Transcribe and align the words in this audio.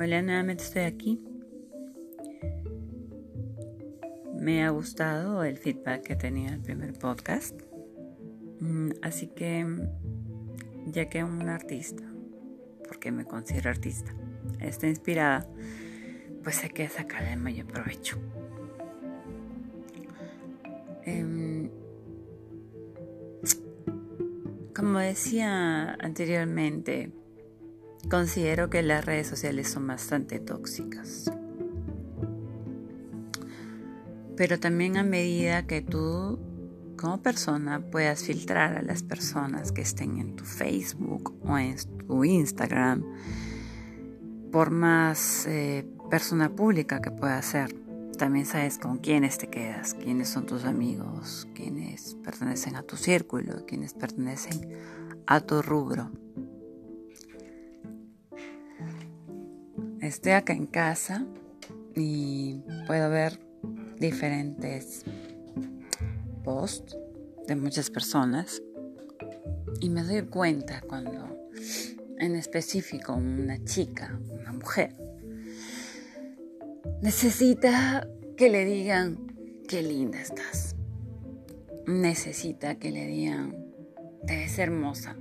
Hola, 0.00 0.22
nuevamente 0.22 0.62
estoy 0.62 0.82
aquí. 0.82 1.20
Me 4.38 4.62
ha 4.64 4.70
gustado 4.70 5.42
el 5.42 5.58
feedback 5.58 6.02
que 6.02 6.14
tenía 6.14 6.50
el 6.50 6.60
primer 6.60 6.92
podcast. 6.92 7.60
Mm, 8.60 8.90
así 9.02 9.26
que, 9.26 9.66
ya 10.86 11.08
que 11.08 11.24
un 11.24 11.48
artista, 11.48 12.04
porque 12.86 13.10
me 13.10 13.24
considero 13.24 13.70
artista, 13.70 14.14
está 14.60 14.86
inspirada, 14.86 15.48
pues 16.44 16.62
hay 16.62 16.70
que 16.70 16.88
sacarle 16.88 17.32
el 17.32 17.40
mayor 17.40 17.66
provecho. 17.66 18.18
Em, 21.06 21.70
como 24.72 25.00
decía 25.00 25.94
anteriormente, 25.94 27.10
Considero 28.10 28.70
que 28.70 28.82
las 28.82 29.04
redes 29.04 29.26
sociales 29.26 29.68
son 29.68 29.86
bastante 29.86 30.40
tóxicas. 30.40 31.30
Pero 34.34 34.58
también 34.58 34.96
a 34.96 35.02
medida 35.02 35.66
que 35.66 35.82
tú 35.82 36.38
como 36.96 37.22
persona 37.22 37.80
puedas 37.80 38.22
filtrar 38.22 38.78
a 38.78 38.82
las 38.82 39.02
personas 39.02 39.72
que 39.72 39.82
estén 39.82 40.18
en 40.18 40.36
tu 40.36 40.44
Facebook 40.44 41.34
o 41.44 41.58
en 41.58 41.76
tu 42.06 42.24
Instagram, 42.24 43.04
por 44.50 44.70
más 44.70 45.46
eh, 45.46 45.86
persona 46.08 46.48
pública 46.48 47.02
que 47.02 47.10
puedas 47.10 47.44
ser, 47.44 47.74
también 48.16 48.46
sabes 48.46 48.78
con 48.78 48.98
quiénes 48.98 49.36
te 49.36 49.48
quedas, 49.48 49.94
quiénes 49.94 50.28
son 50.30 50.46
tus 50.46 50.64
amigos, 50.64 51.46
quiénes 51.54 52.16
pertenecen 52.24 52.76
a 52.76 52.82
tu 52.82 52.96
círculo, 52.96 53.66
quiénes 53.66 53.92
pertenecen 53.92 54.74
a 55.26 55.40
tu 55.40 55.62
rubro. 55.62 56.10
Estoy 60.08 60.32
acá 60.32 60.54
en 60.54 60.64
casa 60.64 61.26
y 61.94 62.62
puedo 62.86 63.10
ver 63.10 63.38
diferentes 63.98 65.04
posts 66.42 66.96
de 67.46 67.54
muchas 67.56 67.90
personas 67.90 68.62
y 69.80 69.90
me 69.90 70.02
doy 70.02 70.22
cuenta 70.22 70.80
cuando 70.80 71.50
en 72.18 72.36
específico 72.36 73.16
una 73.16 73.62
chica, 73.66 74.18
una 74.30 74.52
mujer, 74.52 74.94
necesita 77.02 78.08
que 78.34 78.48
le 78.48 78.64
digan 78.64 79.18
qué 79.68 79.82
linda 79.82 80.22
estás. 80.22 80.74
Necesita 81.86 82.76
que 82.76 82.92
le 82.92 83.06
digan, 83.06 83.74
te 84.26 84.36
ves 84.36 84.58
hermosa. 84.58 85.18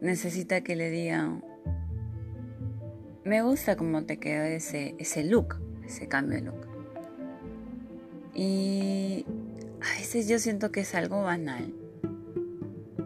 Necesita 0.00 0.60
que 0.60 0.76
le 0.76 0.88
digan, 0.88 1.42
me 3.24 3.42
gusta 3.42 3.76
cómo 3.76 4.04
te 4.04 4.18
quedó 4.18 4.42
ese, 4.44 4.94
ese 4.98 5.24
look, 5.24 5.56
ese 5.84 6.08
cambio 6.08 6.38
de 6.38 6.44
look. 6.44 6.66
Y 8.34 9.26
a 9.80 9.98
veces 9.98 10.28
yo 10.28 10.38
siento 10.38 10.72
que 10.72 10.80
es 10.80 10.94
algo 10.94 11.22
banal, 11.22 11.74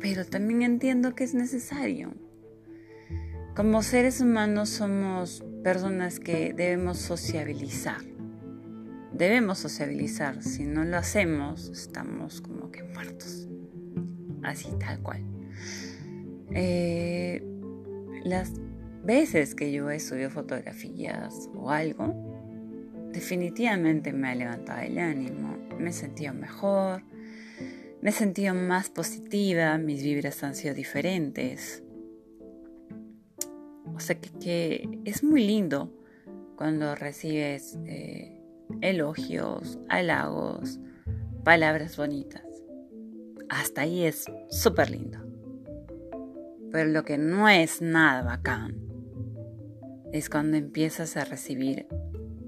pero 0.00 0.24
también 0.24 0.62
entiendo 0.62 1.14
que 1.14 1.24
es 1.24 1.34
necesario. 1.34 2.12
Como 3.54 3.82
seres 3.82 4.20
humanos 4.20 4.70
somos 4.70 5.44
personas 5.62 6.18
que 6.18 6.52
debemos 6.54 6.98
sociabilizar. 6.98 8.00
Debemos 9.12 9.58
sociabilizar. 9.58 10.42
Si 10.42 10.64
no 10.64 10.84
lo 10.84 10.96
hacemos, 10.96 11.68
estamos 11.68 12.40
como 12.40 12.70
que 12.70 12.82
muertos. 12.82 13.46
Así 14.42 14.68
tal 14.80 15.00
cual. 15.02 15.22
Eh, 16.50 17.44
las 18.24 18.52
veces 19.04 19.54
que 19.54 19.72
yo 19.72 19.90
he 19.90 20.00
subido 20.00 20.30
fotografías 20.30 21.48
o 21.54 21.70
algo, 21.70 22.14
definitivamente 23.12 24.12
me 24.12 24.28
ha 24.28 24.34
levantado 24.34 24.80
el 24.80 24.98
ánimo, 24.98 25.58
me 25.78 25.92
sentido 25.92 26.34
mejor, 26.34 27.02
me 28.00 28.12
sentido 28.12 28.54
más 28.54 28.90
positiva, 28.90 29.76
mis 29.78 30.02
vibras 30.02 30.42
han 30.42 30.54
sido 30.54 30.74
diferentes. 30.74 31.82
O 33.94 34.00
sea 34.00 34.18
que, 34.18 34.88
es 35.04 35.22
muy 35.22 35.46
lindo 35.46 35.92
cuando 36.56 36.94
recibes 36.94 37.78
eh, 37.86 38.40
elogios, 38.80 39.78
halagos, 39.88 40.80
palabras 41.44 41.96
bonitas. 41.96 42.42
Hasta 43.48 43.82
ahí 43.82 44.04
es 44.04 44.24
súper 44.48 44.90
lindo. 44.90 45.18
Pero 46.70 46.88
lo 46.88 47.04
que 47.04 47.18
no 47.18 47.48
es 47.48 47.82
nada 47.82 48.22
bacán 48.22 48.91
es 50.12 50.28
cuando 50.28 50.56
empiezas 50.56 51.16
a 51.16 51.24
recibir 51.24 51.86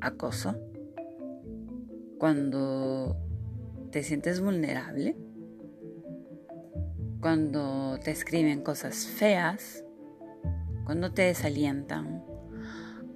acoso, 0.00 0.56
cuando 2.18 3.16
te 3.90 4.02
sientes 4.02 4.40
vulnerable, 4.40 5.16
cuando 7.20 7.98
te 8.02 8.12
escriben 8.12 8.62
cosas 8.62 9.06
feas, 9.06 9.84
cuando 10.84 11.12
te 11.12 11.22
desalientan, 11.22 12.24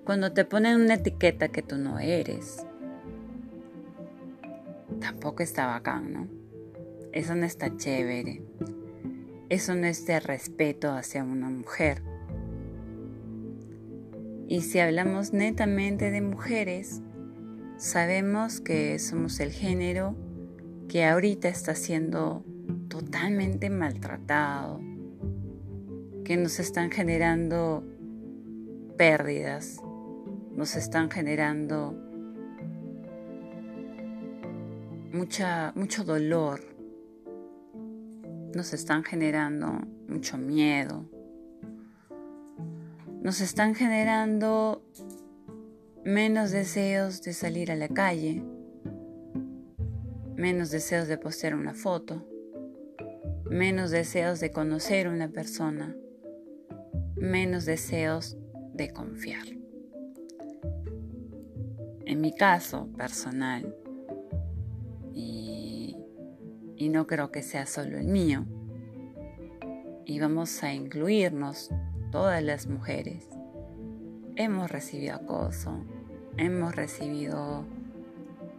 cuando 0.04 0.32
te 0.32 0.44
ponen 0.44 0.81
una 0.81 0.94
etiqueta 0.94 1.48
que 1.48 1.62
tú 1.62 1.78
no 1.78 2.00
eres. 2.00 2.66
Tampoco 5.00 5.42
está 5.42 5.66
bacán, 5.66 6.12
¿no? 6.12 6.28
Eso 7.12 7.34
no 7.36 7.44
está 7.44 7.76
chévere. 7.76 8.42
Eso 9.48 9.75
no 9.75 9.86
es 9.86 10.06
de 10.06 10.19
respeto 10.19 10.91
hacia 10.92 11.22
una 11.22 11.48
mujer. 11.48 12.02
Y 14.52 14.60
si 14.60 14.80
hablamos 14.80 15.32
netamente 15.32 16.10
de 16.10 16.20
mujeres, 16.20 17.00
sabemos 17.78 18.60
que 18.60 18.98
somos 18.98 19.40
el 19.40 19.50
género 19.50 20.14
que 20.90 21.06
ahorita 21.06 21.48
está 21.48 21.74
siendo 21.74 22.44
totalmente 22.88 23.70
maltratado, 23.70 24.78
que 26.26 26.36
nos 26.36 26.60
están 26.60 26.90
generando 26.90 27.82
pérdidas, 28.98 29.80
nos 30.54 30.76
están 30.76 31.10
generando 31.10 31.94
mucha, 35.14 35.72
mucho 35.74 36.04
dolor, 36.04 36.60
nos 38.54 38.74
están 38.74 39.02
generando 39.02 39.80
mucho 40.08 40.36
miedo, 40.36 41.06
nos 43.22 43.40
están 43.40 43.76
generando 43.76 44.82
menos 46.04 46.50
deseos 46.50 47.22
de 47.22 47.32
salir 47.32 47.70
a 47.70 47.76
la 47.76 47.86
calle, 47.86 48.42
menos 50.34 50.72
deseos 50.72 51.06
de 51.06 51.18
postear 51.18 51.54
una 51.54 51.72
foto, 51.72 52.26
menos 53.48 53.92
deseos 53.92 54.40
de 54.40 54.50
conocer 54.50 55.06
a 55.06 55.10
una 55.10 55.28
persona, 55.28 55.96
menos 57.14 57.64
deseos 57.64 58.36
de 58.74 58.92
confiar. 58.92 59.46
En 62.04 62.20
mi 62.20 62.34
caso 62.34 62.88
personal, 62.96 63.72
y, 65.14 65.96
y 66.74 66.88
no 66.88 67.06
creo 67.06 67.30
que 67.30 67.44
sea 67.44 67.66
solo 67.66 67.98
el 67.98 68.08
mío, 68.08 68.44
y 70.04 70.18
vamos 70.18 70.64
a 70.64 70.74
incluirnos 70.74 71.70
todas 72.12 72.42
las 72.44 72.68
mujeres. 72.68 73.26
Hemos 74.36 74.70
recibido 74.70 75.16
acoso, 75.16 75.84
hemos 76.36 76.76
recibido 76.76 77.64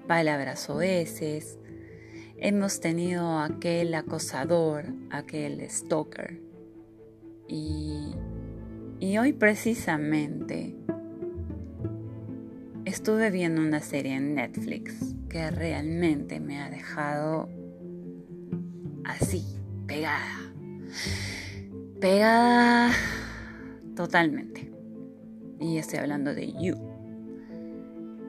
palabras 0.07 0.69
oeces, 0.69 1.59
hemos 2.37 2.81
tenido 2.81 3.39
aquel 3.39 3.93
acosador, 3.93 4.87
aquel 5.11 5.69
stalker. 5.69 6.41
Y, 7.47 8.15
y 8.99 9.17
hoy 9.19 9.33
precisamente 9.33 10.75
estuve 12.85 13.29
viendo 13.29 13.61
una 13.61 13.81
serie 13.81 14.15
en 14.15 14.35
Netflix 14.35 15.15
que 15.29 15.51
realmente 15.51 16.39
me 16.39 16.59
ha 16.59 16.69
dejado 16.69 17.49
así, 19.05 19.43
pegada. 19.85 20.53
Pegada 21.99 22.91
Totalmente. 23.95 24.71
Y 25.59 25.77
estoy 25.77 25.99
hablando 25.99 26.33
de 26.33 26.51
You. 26.53 26.75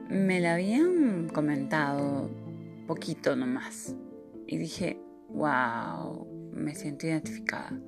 Me 0.09 0.39
la 0.39 0.53
habían 0.53 1.29
comentado 1.29 2.29
poquito 2.87 3.35
nomás. 3.35 3.95
Y 4.47 4.57
dije, 4.57 4.99
wow, 5.29 6.27
me 6.53 6.75
siento 6.75 7.07
identificada. 7.07 7.79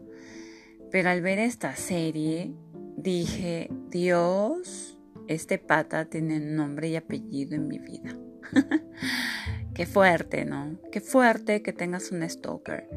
Pero 0.91 1.09
al 1.09 1.21
ver 1.21 1.39
esta 1.39 1.75
serie, 1.75 2.53
dije, 2.97 3.69
Dios, 3.89 4.97
este 5.27 5.59
pata 5.59 6.06
tiene 6.06 6.39
nombre 6.39 6.89
y 6.89 6.95
apellido 6.95 7.56
en 7.56 7.68
mi 7.68 7.77
vida. 7.77 8.18
Qué 9.75 9.85
fuerte, 9.85 10.45
¿no? 10.45 10.79
Qué 10.91 11.01
fuerte 11.01 11.62
que 11.62 11.74
tengas 11.74 12.12
un 12.12 12.27
stalker 12.27 12.89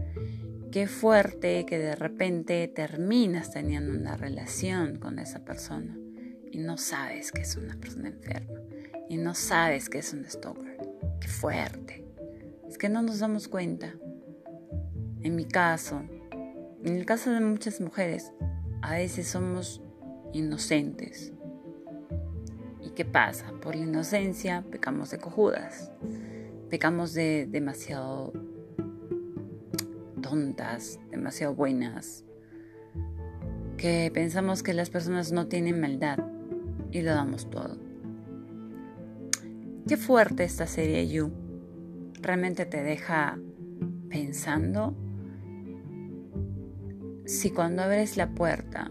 Qué 0.71 0.87
fuerte 0.87 1.67
que 1.67 1.79
de 1.79 1.97
repente 1.97 2.69
terminas 2.69 3.51
teniendo 3.51 3.93
una 3.93 4.17
relación 4.17 5.01
con 5.01 5.19
esa 5.19 5.45
persona 5.45 5.99
y 6.53 6.59
no 6.59 6.77
sabes 6.77 7.33
que 7.33 7.41
es 7.41 7.57
una 7.57 7.75
persona 7.77 8.11
enferma 8.11 8.61
y 9.09 9.17
no 9.17 9.35
sabes 9.35 9.89
que 9.89 9.99
es 9.99 10.13
un 10.13 10.25
stalker. 10.25 10.79
Qué 11.21 11.27
fuerte. 11.27 12.05
Es 12.69 12.79
que 12.79 12.89
no 12.89 13.03
nos 13.03 13.19
damos 13.19 13.49
cuenta. 13.49 13.97
En 15.23 15.35
mi 15.35 15.45
caso, 15.45 16.03
en 16.85 16.97
el 16.97 17.05
caso 17.05 17.33
de 17.33 17.41
muchas 17.41 17.81
mujeres, 17.81 18.31
a 18.81 18.95
veces 18.95 19.27
somos 19.27 19.83
inocentes. 20.33 21.33
¿Y 22.81 22.91
qué 22.91 23.05
pasa? 23.05 23.51
Por 23.61 23.75
la 23.75 23.83
inocencia 23.83 24.65
pecamos 24.71 25.11
de 25.11 25.19
cojudas, 25.19 25.91
pecamos 26.69 27.13
de 27.13 27.49
demasiado 27.51 28.33
tontas, 30.31 31.01
demasiado 31.11 31.55
buenas, 31.57 32.25
que 33.77 34.13
pensamos 34.15 34.63
que 34.63 34.75
las 34.75 34.89
personas 34.89 35.33
no 35.33 35.49
tienen 35.49 35.81
maldad 35.81 36.19
y 36.93 37.03
lo 37.03 37.11
damos 37.11 37.51
todo. 37.51 37.79
Qué 39.89 39.97
fuerte 39.97 40.45
esta 40.45 40.69
serie 40.69 41.09
You. 41.09 41.33
Realmente 42.21 42.65
te 42.65 42.81
deja 42.83 43.41
pensando 44.09 44.95
si 47.25 47.51
cuando 47.51 47.83
abres 47.83 48.17
la 48.17 48.33
puerta 48.33 48.89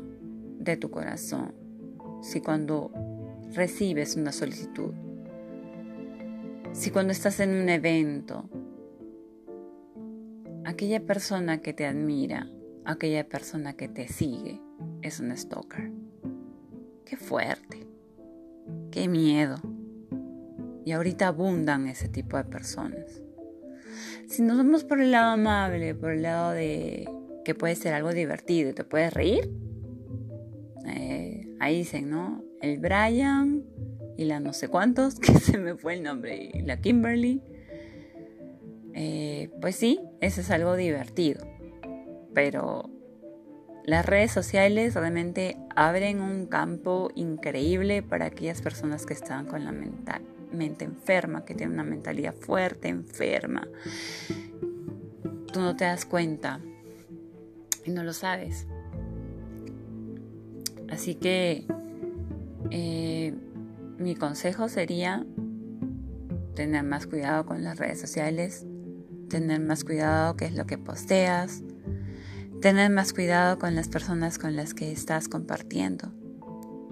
de 0.60 0.76
tu 0.76 0.90
corazón, 0.92 1.54
si 2.22 2.42
cuando 2.42 2.92
recibes 3.54 4.18
una 4.18 4.34
solicitud, 4.34 4.92
si 6.74 6.92
cuando 6.92 7.14
estás 7.14 7.40
en 7.40 7.52
un 7.52 7.70
evento, 7.70 8.50
aquella 10.66 11.00
persona 11.02 11.62
que 11.62 11.74
te 11.74 11.86
admira, 11.86 12.50
aquella 12.86 13.28
persona 13.28 13.74
que 13.74 13.88
te 13.88 14.08
sigue, 14.08 14.62
es 15.02 15.20
un 15.20 15.36
stalker. 15.36 15.92
Qué 17.06 17.18
fuerte, 17.18 17.88
qué 18.92 19.08
miedo. 19.08 19.58
Y 20.86 20.92
ahorita 20.92 21.28
abundan 21.28 21.88
ese 21.88 22.08
tipo 22.08 22.38
de 22.38 22.44
personas. 22.46 23.22
Si 24.28 24.42
nos 24.42 24.58
vamos 24.58 24.84
por 24.84 25.02
el 25.02 25.12
lado 25.12 25.32
amable, 25.32 25.96
por 25.96 26.12
el 26.12 26.22
lado 26.22 26.52
de 26.52 27.10
que 27.44 27.56
puede 27.56 27.76
ser 27.76 27.94
algo 27.94 28.14
divertido 28.14 28.70
y 28.70 28.74
te 28.74 28.84
puedes 28.84 29.14
reír, 29.14 29.50
eh, 30.86 31.56
ahí 31.60 31.80
dicen, 31.80 32.10
¿no? 32.10 32.44
El 32.62 32.80
Brian 32.80 33.64
y 34.18 34.26
la 34.26 34.40
no 34.40 34.54
sé 34.54 34.68
cuántos, 34.68 35.16
que 35.20 35.34
se 35.34 35.58
me 35.58 35.76
fue 35.76 35.96
el 35.96 36.04
nombre, 36.04 36.52
y 36.54 36.62
la 36.62 36.80
Kimberly. 36.80 37.42
Eh, 39.02 39.50
pues 39.62 39.78
sí, 39.78 40.02
eso 40.20 40.42
es 40.42 40.52
algo 40.52 40.76
divertido. 40.76 41.48
Pero 42.34 42.90
las 43.86 44.06
redes 44.06 44.30
sociales 44.34 44.94
realmente 44.94 45.58
abren 45.74 46.20
un 46.20 46.48
campo 46.48 47.10
increíble 47.16 48.04
para 48.04 48.26
aquellas 48.26 48.62
personas 48.62 49.06
que 49.06 49.14
están 49.14 49.46
con 49.46 49.64
la 49.64 49.72
mente 49.72 50.84
enferma, 50.84 51.46
que 51.46 51.56
tienen 51.56 51.76
una 51.76 51.86
mentalidad 51.86 52.36
fuerte, 52.36 52.90
enferma. 52.90 53.70
Tú 55.54 55.62
no 55.62 55.78
te 55.78 55.86
das 55.86 56.04
cuenta 56.04 56.60
y 57.86 57.92
no 57.92 58.04
lo 58.04 58.12
sabes. 58.12 58.68
Así 60.90 61.16
que 61.16 61.66
eh, 62.70 63.34
mi 63.98 64.16
consejo 64.16 64.68
sería 64.68 65.26
tener 66.54 66.84
más 66.84 67.08
cuidado 67.08 67.46
con 67.46 67.64
las 67.64 67.80
redes 67.80 68.02
sociales, 68.02 68.66
tener 69.30 69.62
más 69.62 69.84
cuidado 69.84 70.36
qué 70.36 70.46
es 70.46 70.54
lo 70.54 70.66
que 70.66 70.78
posteas, 70.78 71.64
Tener 72.62 72.92
más 72.92 73.14
cuidado 73.14 73.58
con 73.58 73.74
las 73.74 73.88
personas 73.88 74.38
con 74.38 74.58
las 74.58 74.74
que 74.74 74.92
estás 74.92 75.30
compartiendo. 75.30 76.12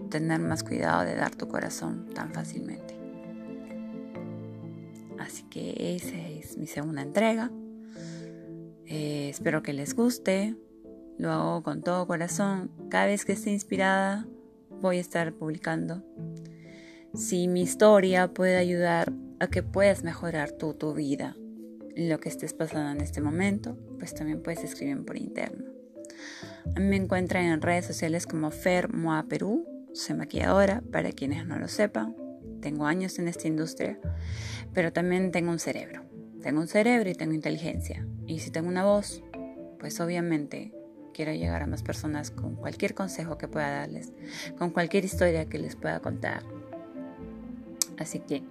Tener 0.10 0.40
más 0.40 0.64
cuidado 0.64 1.04
de 1.04 1.14
dar 1.14 1.36
tu 1.36 1.50
corazón 1.50 2.08
tan 2.16 2.32
fácilmente. 2.32 2.98
Así 5.20 5.44
que 5.50 5.98
esa 5.98 6.16
es 6.16 6.58
mi 6.58 6.68
segunda 6.68 7.02
entrega. 7.02 7.52
Eh, 8.86 9.28
espero 9.28 9.62
que 9.62 9.74
les 9.74 9.94
guste. 9.94 10.56
Lo 11.18 11.34
hago 11.34 11.64
con 11.64 11.82
todo 11.82 12.08
corazón. 12.08 12.72
Cada 12.90 13.08
vez 13.08 13.26
que 13.26 13.34
esté 13.34 13.52
inspirada 13.52 14.26
voy 14.82 15.00
a 15.00 15.02
estar 15.02 15.34
publicando. 15.34 16.02
Si 17.14 17.50
mi 17.50 17.64
historia 17.64 18.34
puede 18.34 18.56
ayudar 18.56 19.12
a 19.42 19.48
que 19.48 19.64
puedas 19.64 20.06
mejorar 20.06 20.54
tu, 20.54 20.76
tu 20.76 20.94
vida 20.94 21.36
lo 21.98 22.20
que 22.20 22.30
estés 22.30 22.54
pasando 22.54 22.92
en 22.92 23.02
este 23.02 23.22
momento, 23.22 23.76
pues 23.98 24.14
también 24.14 24.44
puedes 24.44 24.64
escribir 24.64 25.04
por 25.04 25.18
interno. 25.18 25.66
A 26.76 26.80
mí 26.80 26.86
me 26.86 26.96
encuentran 26.96 27.46
en 27.46 27.62
redes 27.62 27.86
sociales 27.86 28.28
como 28.28 28.52
Fer 28.52 28.94
Moa 28.94 29.26
Perú, 29.28 29.66
soy 29.94 30.16
maquilladora, 30.16 30.84
para 30.92 31.12
quienes 31.12 31.48
no 31.48 31.58
lo 31.58 31.68
sepan. 31.68 32.16
Tengo 32.62 32.86
años 32.86 33.18
en 33.18 33.28
esta 33.28 33.48
industria, 33.48 34.00
pero 34.74 34.94
también 34.94 35.32
tengo 35.32 35.50
un 35.50 35.60
cerebro. 35.60 36.04
Tengo 36.44 36.62
un 36.62 36.68
cerebro 36.68 37.10
y 37.10 37.16
tengo 37.16 37.34
inteligencia. 37.34 38.06
Y 38.28 38.40
si 38.40 38.52
tengo 38.52 38.68
una 38.68 38.86
voz, 38.86 39.24
pues 39.80 40.00
obviamente 40.00 40.74
quiero 41.16 41.34
llegar 41.34 41.64
a 41.64 41.68
más 41.68 41.82
personas 41.82 42.30
con 42.30 42.56
cualquier 42.56 42.94
consejo 42.94 43.40
que 43.40 43.48
pueda 43.48 43.72
darles, 43.72 44.14
con 44.60 44.70
cualquier 44.70 45.04
historia 45.04 45.50
que 45.50 45.58
les 45.58 45.76
pueda 45.76 46.00
contar. 46.00 46.44
Así 47.98 48.20
que, 48.20 48.44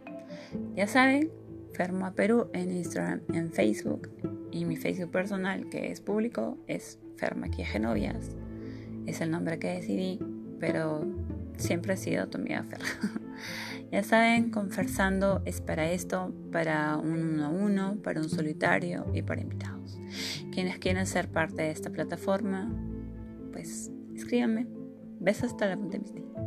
ya 0.75 0.88
saben, 0.88 1.31
Fermo 1.76 2.06
a 2.06 2.14
Perú 2.14 2.49
en 2.55 2.73
Instagram, 2.73 3.20
en 3.34 3.52
Facebook 3.52 4.08
y 4.50 4.64
mi 4.64 4.76
Facebook 4.76 5.11
personal 5.11 5.69
que 5.69 5.93
es 5.93 6.00
público 6.00 6.56
es 6.67 6.99
Fermaquillaje 7.19 7.78
Novias. 7.78 8.34
Es 9.05 9.20
el 9.20 9.31
nombre 9.31 9.58
que 9.58 9.69
decidí, 9.69 10.19
pero 10.58 11.06
siempre 11.58 11.93
he 11.93 11.96
sido 11.99 12.28
tu 12.28 12.38
amiga 12.38 12.64
Fer. 12.64 12.81
ya 13.93 14.02
saben, 14.02 14.50
conversando 14.50 15.43
es 15.44 15.61
para 15.61 15.93
esto, 15.93 16.34
para 16.50 16.96
un 16.96 17.23
uno 17.23 17.44
a 17.44 17.49
uno, 17.50 17.96
para 18.02 18.20
un 18.20 18.31
solitario 18.31 19.05
y 19.12 19.20
para 19.20 19.43
invitados. 19.43 20.00
Quienes 20.52 20.79
quieren 20.79 21.05
ser 21.06 21.29
parte 21.29 21.61
de 21.61 21.72
esta 21.72 21.90
plataforma, 21.90 22.72
pues 23.52 23.93
escríbanme. 24.14 24.67
Besos 25.20 25.50
hasta 25.50 25.67
la 25.67 25.76
punta 25.76 25.99
de 25.99 26.45